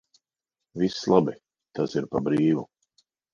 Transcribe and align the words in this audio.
Viss 0.83 1.03
labi, 1.13 1.35
tas 1.81 1.93
ir 2.01 2.09
par 2.15 2.25
brīvu. 2.29 2.65